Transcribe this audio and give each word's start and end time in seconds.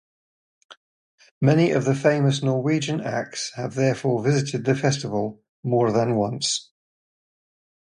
Many 1.43 1.69
of 1.69 1.85
the 1.85 1.93
famous 1.93 2.41
Norwegian 2.41 3.01
acts 3.01 3.51
have 3.55 3.75
therefore 3.75 4.23
visited 4.23 4.65
the 4.65 4.73
festival 4.73 5.43
more 5.63 5.91
than 5.91 6.15
once. 6.15 6.71